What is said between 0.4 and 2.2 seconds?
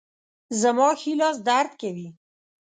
زما ښي لاس درد کوي